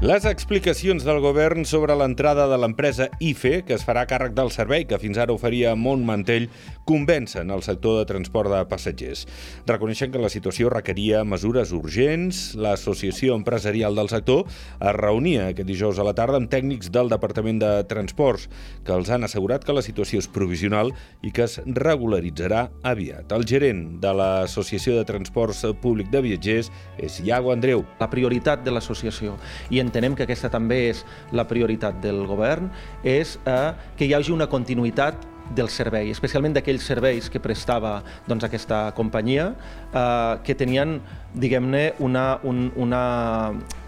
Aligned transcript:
Les 0.00 0.24
explicacions 0.24 1.04
del 1.04 1.18
govern 1.20 1.66
sobre 1.68 1.92
l'entrada 1.92 2.46
de 2.48 2.56
l'empresa 2.56 3.10
IFE, 3.20 3.66
que 3.68 3.74
es 3.76 3.82
farà 3.84 4.06
càrrec 4.08 4.32
del 4.32 4.48
servei 4.48 4.86
que 4.88 4.96
fins 4.96 5.18
ara 5.20 5.34
oferia 5.34 5.74
Montmantell, 5.76 6.46
convencen 6.88 7.52
el 7.52 7.60
sector 7.60 7.98
de 7.98 8.06
transport 8.08 8.48
de 8.48 8.62
passatgers. 8.70 9.26
Reconeixen 9.68 10.08
que 10.08 10.22
la 10.22 10.30
situació 10.32 10.70
requeria 10.72 11.20
mesures 11.28 11.74
urgents. 11.76 12.54
L'Associació 12.56 13.36
Empresarial 13.36 13.98
del 14.00 14.08
Sector 14.08 14.46
es 14.48 14.96
reunia 14.96 15.50
aquest 15.50 15.68
dijous 15.68 16.00
a 16.00 16.08
la 16.08 16.16
tarda 16.16 16.40
amb 16.40 16.48
tècnics 16.48 16.88
del 16.88 17.12
Departament 17.12 17.60
de 17.60 17.70
Transports, 17.92 18.48
que 18.88 18.96
els 18.96 19.12
han 19.12 19.28
assegurat 19.28 19.68
que 19.68 19.76
la 19.76 19.84
situació 19.84 20.24
és 20.24 20.30
provisional 20.32 20.94
i 21.20 21.28
que 21.28 21.44
es 21.44 21.58
regularitzarà 21.60 22.70
aviat. 22.88 23.36
El 23.36 23.44
gerent 23.44 23.84
de 24.00 24.16
l'Associació 24.16 24.96
de 24.96 25.04
Transports 25.12 25.60
Públic 25.84 26.08
de 26.08 26.24
Viatgers 26.24 26.72
és 26.96 27.20
Iago 27.20 27.52
Andreu. 27.52 27.84
La 28.00 28.08
prioritat 28.08 28.64
de 28.64 28.72
l'associació 28.72 29.36
i 29.68 29.84
en 29.84 29.89
entenem 29.90 30.14
que 30.14 30.24
aquesta 30.28 30.52
també 30.52 30.86
és 30.92 31.02
la 31.36 31.46
prioritat 31.50 32.00
del 32.00 32.22
govern, 32.30 32.70
és 33.02 33.36
eh, 33.44 33.74
que 33.98 34.06
hi 34.06 34.14
hagi 34.14 34.32
una 34.32 34.48
continuïtat 34.50 35.26
del 35.50 35.68
servei, 35.68 36.12
especialment 36.14 36.54
d'aquells 36.54 36.84
serveis 36.86 37.28
que 37.30 37.42
prestava 37.42 37.96
doncs, 38.28 38.46
aquesta 38.46 38.84
companyia, 38.96 39.50
eh, 39.90 40.34
que 40.46 40.54
tenien 40.54 41.00
diguem-ne, 41.34 41.84
una, 41.98 42.38
un, 42.46 42.68
una, 42.76 43.02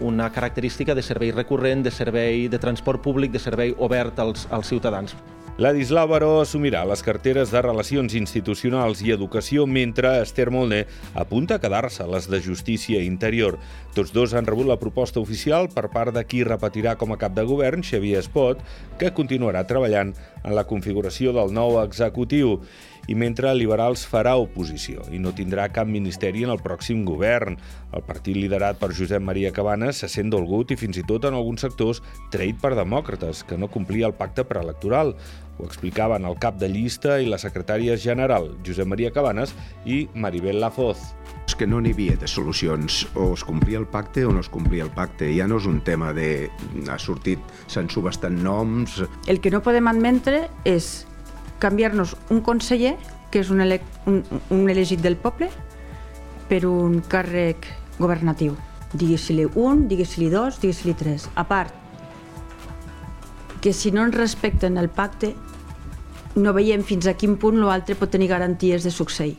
una 0.03 0.31
característica 0.31 0.95
de 0.95 1.03
servei 1.03 1.31
recurrent, 1.31 1.83
de 1.83 1.91
servei 1.91 2.49
de 2.51 2.59
transport 2.59 3.03
públic, 3.03 3.31
de 3.31 3.39
servei 3.39 3.75
obert 3.77 4.19
als, 4.19 4.47
als 4.51 4.71
ciutadans. 4.71 5.15
Ladislau 5.61 6.07
Baró 6.09 6.39
assumirà 6.41 6.79
les 6.89 7.03
carteres 7.05 7.51
de 7.53 7.61
Relacions 7.61 8.15
Institucionals 8.17 9.03
i 9.05 9.11
Educació, 9.13 9.67
mentre 9.69 10.09
Esther 10.23 10.47
Molné 10.49 10.79
apunta 11.13 11.59
a 11.59 11.61
quedar-se 11.61 12.07
les 12.09 12.25
de 12.25 12.39
Justícia 12.41 12.97
i 12.97 13.05
Interior. 13.05 13.59
Tots 13.93 14.09
dos 14.15 14.33
han 14.33 14.49
rebut 14.49 14.65
la 14.65 14.79
proposta 14.81 15.21
oficial 15.21 15.69
per 15.69 15.91
part 15.93 16.15
de 16.15 16.23
qui 16.25 16.41
repetirà 16.41 16.95
com 16.97 17.13
a 17.13 17.19
cap 17.21 17.35
de 17.37 17.45
govern, 17.45 17.85
Xavier 17.85 18.23
Espot, 18.23 18.65
que 18.97 19.13
continuarà 19.13 19.61
treballant 19.69 20.15
en 20.41 20.57
la 20.57 20.65
configuració 20.65 21.35
del 21.37 21.53
nou 21.53 21.77
executiu 21.83 22.57
i 23.11 23.15
mentre 23.19 23.51
Liberals 23.55 24.05
farà 24.07 24.35
oposició 24.39 25.03
i 25.11 25.19
no 25.19 25.33
tindrà 25.35 25.67
cap 25.75 25.89
ministeri 25.89 26.45
en 26.47 26.53
el 26.53 26.61
pròxim 26.63 27.03
govern. 27.07 27.57
El 27.93 28.03
partit 28.07 28.37
liderat 28.37 28.79
per 28.79 28.93
Josep 28.95 29.21
Maria 29.21 29.51
Cabanes 29.55 29.99
se 30.01 30.09
sent 30.11 30.31
dolgut 30.31 30.71
i 30.71 30.79
fins 30.79 30.97
i 30.97 31.05
tot 31.07 31.27
en 31.27 31.35
alguns 31.35 31.65
sectors 31.65 32.01
traït 32.31 32.61
per 32.61 32.73
demòcrates, 32.79 33.43
que 33.43 33.59
no 33.59 33.71
complia 33.71 34.07
el 34.07 34.15
pacte 34.15 34.47
preelectoral. 34.47 35.13
Ho 35.59 35.65
explicaven 35.67 36.25
el 36.25 36.37
cap 36.41 36.57
de 36.59 36.69
llista 36.69 37.19
i 37.21 37.27
la 37.29 37.37
secretària 37.37 37.97
general, 37.99 38.49
Josep 38.65 38.89
Maria 38.89 39.11
Cabanes, 39.13 39.53
i 39.85 40.07
Maribel 40.15 40.59
Lafoz. 40.61 41.03
És 41.47 41.57
que 41.59 41.67
no 41.67 41.81
n'hi 41.83 41.91
havia 41.93 42.15
de 42.17 42.27
solucions. 42.27 43.03
O 43.19 43.33
es 43.35 43.43
complia 43.45 43.77
el 43.77 43.87
pacte 43.87 44.25
o 44.25 44.31
no 44.33 44.41
es 44.41 44.49
complia 44.49 44.87
el 44.87 44.91
pacte. 44.95 45.29
Ja 45.37 45.47
no 45.47 45.59
és 45.61 45.67
un 45.69 45.81
tema 45.85 46.13
de... 46.15 46.49
ha 46.89 46.97
sortit, 46.97 47.39
s'han 47.67 47.91
subestat 47.91 48.33
noms... 48.33 49.01
El 49.27 49.41
que 49.43 49.51
no 49.53 49.61
podem 49.61 49.91
admetre 49.91 50.47
és 50.65 51.05
canviar-nos 51.61 52.15
un 52.33 52.41
conseller, 52.41 52.95
que 53.31 53.43
és 53.43 53.53
un, 53.53 53.61
ele 53.61 53.79
un, 54.09 54.23
un 54.49 54.65
elegit 54.69 55.03
del 55.03 55.19
poble, 55.19 55.51
per 56.49 56.63
un 56.69 56.99
càrrec 57.09 57.69
governatiu. 57.99 58.57
Digues-li 58.93 59.47
un, 59.57 59.87
digues-li 59.89 60.29
dos, 60.33 60.59
digues-li 60.61 60.93
tres. 60.97 61.29
A 61.35 61.45
part, 61.49 61.82
que 63.63 63.71
si 63.71 63.93
no 63.95 64.03
ens 64.03 64.17
respecten 64.19 64.75
el 64.75 64.89
pacte, 64.91 65.29
no 66.35 66.51
veiem 66.51 66.81
fins 66.83 67.07
a 67.07 67.13
quin 67.15 67.37
punt 67.39 67.61
l'altre 67.63 67.95
pot 67.95 68.11
tenir 68.11 68.27
garanties 68.27 68.83
de 68.83 68.91
succeir. 68.91 69.37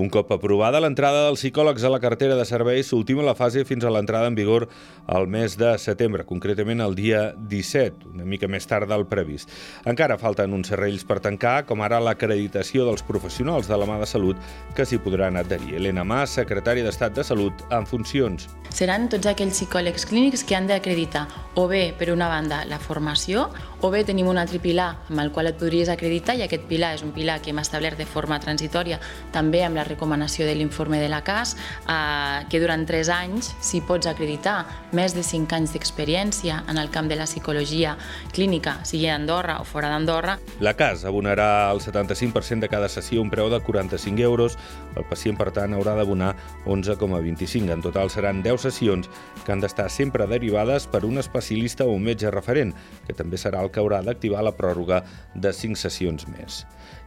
Un 0.00 0.08
cop 0.08 0.30
aprovada 0.32 0.80
l'entrada 0.80 1.26
dels 1.26 1.42
psicòlegs 1.42 1.84
a 1.84 1.90
la 1.92 2.00
cartera 2.00 2.32
de 2.38 2.46
serveis, 2.48 2.88
s'ultima 2.88 3.24
la 3.26 3.34
fase 3.36 3.66
fins 3.68 3.84
a 3.84 3.90
l'entrada 3.92 4.30
en 4.30 4.36
vigor 4.38 4.64
al 5.06 5.26
mes 5.28 5.58
de 5.60 5.74
setembre, 5.76 6.24
concretament 6.24 6.80
el 6.80 6.94
dia 6.96 7.20
17, 7.36 8.08
una 8.14 8.24
mica 8.24 8.48
més 8.48 8.64
tard 8.66 8.88
del 8.88 9.04
previst. 9.10 9.52
Encara 9.84 10.16
falten 10.16 10.56
uns 10.56 10.72
serrells 10.72 11.04
per 11.04 11.20
tancar, 11.20 11.66
com 11.68 11.84
ara 11.84 12.00
l'acreditació 12.00 12.86
dels 12.88 13.04
professionals 13.04 13.68
de 13.68 13.76
la 13.76 13.88
mà 13.88 13.98
de 14.00 14.08
salut 14.08 14.40
que 14.76 14.88
s'hi 14.88 14.96
podran 15.02 15.36
adherir. 15.36 15.76
Helena 15.76 16.06
Mas, 16.08 16.38
secretària 16.40 16.86
d'Estat 16.86 17.18
de 17.18 17.26
Salut, 17.26 17.66
en 17.70 17.84
funcions. 17.84 18.48
Seran 18.72 19.10
tots 19.12 19.28
aquells 19.28 19.58
psicòlegs 19.58 20.08
clínics 20.08 20.46
que 20.48 20.56
han 20.56 20.70
d'acreditar 20.70 21.26
o 21.60 21.66
bé, 21.68 21.90
per 21.98 22.08
una 22.14 22.30
banda, 22.32 22.62
la 22.64 22.80
formació, 22.80 23.50
o 23.82 23.90
bé 23.90 24.04
tenim 24.06 24.28
un 24.30 24.38
altre 24.38 24.60
pilar 24.62 24.88
amb 25.10 25.20
el 25.20 25.32
qual 25.34 25.50
et 25.50 25.58
podries 25.58 25.90
acreditar 25.90 26.36
i 26.38 26.44
aquest 26.46 26.68
pilar 26.70 26.92
és 26.94 27.02
un 27.02 27.10
pilar 27.12 27.40
que 27.42 27.50
hem 27.50 27.58
establert 27.58 27.98
de 27.98 28.06
forma 28.06 28.38
transitòria 28.40 29.00
també 29.34 29.64
amb 29.66 29.76
la 29.76 29.84
recomanació 29.84 30.46
de 30.46 30.54
l'informe 30.54 31.00
de 31.02 31.08
la 31.10 31.22
CAS 31.26 31.56
eh, 31.90 32.46
que 32.48 32.60
durant 32.62 32.86
3 32.86 33.10
anys 33.10 33.50
si 33.60 33.82
pots 33.82 34.06
acreditar 34.06 34.60
més 34.94 35.16
de 35.16 35.24
5 35.26 35.58
anys 35.58 35.74
d'experiència 35.74 36.62
en 36.70 36.78
el 36.78 36.92
camp 36.94 37.10
de 37.10 37.18
la 37.18 37.26
psicologia 37.26 37.96
clínica, 38.32 38.78
sigui 38.86 39.08
a 39.10 39.16
Andorra 39.16 39.58
o 39.60 39.66
fora 39.66 39.90
d'Andorra. 39.90 40.38
La 40.62 40.76
CAS 40.78 41.04
abonarà 41.08 41.70
el 41.72 41.82
75% 41.82 42.62
de 42.62 42.70
cada 42.70 42.88
sessió 42.88 43.22
un 43.22 43.30
preu 43.32 43.50
de 43.50 43.60
45 43.60 44.22
euros. 44.22 44.56
El 44.94 45.06
pacient, 45.08 45.38
per 45.40 45.50
tant, 45.56 45.74
haurà 45.74 45.96
d'abonar 45.98 46.34
11,25. 46.66 47.72
En 47.72 47.82
total 47.82 48.12
seran 48.14 48.42
10 48.44 48.68
sessions 48.68 49.10
que 49.42 49.52
han 49.52 49.64
d'estar 49.64 49.88
sempre 49.90 50.28
derivades 50.30 50.86
per 50.86 51.04
un 51.08 51.18
especialista 51.18 51.88
o 51.88 51.96
un 51.96 52.06
metge 52.06 52.30
referent, 52.30 52.74
que 53.08 53.16
també 53.16 53.40
serà 53.40 53.64
el 53.64 53.71
que 53.72 53.80
haurà 53.80 54.02
d'activar 54.04 54.44
la 54.44 54.54
pròrroga 54.56 55.02
de 55.34 55.52
5 55.56 55.80
sessions 55.80 56.28
més. 56.30 56.62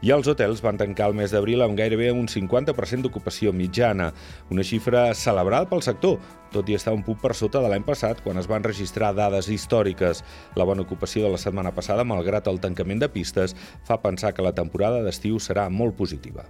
I 0.05 0.11
els 0.13 0.27
hotels 0.27 0.61
van 0.61 0.77
tancar 0.77 1.07
el 1.09 1.15
mes 1.17 1.31
d'abril 1.33 1.63
amb 1.65 1.77
gairebé 1.77 2.11
un 2.13 2.27
50% 2.29 3.05
d'ocupació 3.05 3.53
mitjana, 3.55 4.11
una 4.53 4.65
xifra 4.65 5.07
celebrada 5.17 5.69
pel 5.69 5.81
sector, 5.85 6.19
tot 6.53 6.69
i 6.69 6.77
estar 6.77 6.93
un 6.95 7.03
punt 7.05 7.19
per 7.21 7.33
sota 7.37 7.61
de 7.63 7.71
l'any 7.71 7.85
passat 7.87 8.21
quan 8.25 8.37
es 8.41 8.49
van 8.51 8.63
registrar 8.65 9.13
dades 9.15 9.49
històriques. 9.49 10.23
La 10.55 10.67
bona 10.67 10.85
ocupació 10.85 11.25
de 11.25 11.33
la 11.33 11.41
setmana 11.41 11.73
passada, 11.75 12.05
malgrat 12.07 12.47
el 12.51 12.61
tancament 12.63 13.01
de 13.01 13.09
pistes, 13.09 13.55
fa 13.87 14.01
pensar 14.03 14.33
que 14.33 14.45
la 14.45 14.55
temporada 14.55 15.03
d'estiu 15.05 15.39
serà 15.39 15.69
molt 15.69 15.97
positiva. 15.97 16.45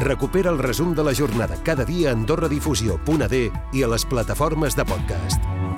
Recupera 0.00 0.48
el 0.48 0.58
resum 0.58 0.94
de 0.94 1.04
la 1.04 1.12
jornada 1.12 1.58
cada 1.62 1.84
dia 1.84 2.08
a 2.08 2.14
AndorraDifusió.d 2.16 3.42
i 3.76 3.84
a 3.84 3.92
les 3.92 4.08
plataformes 4.08 4.76
de 4.76 4.88
podcast. 4.88 5.69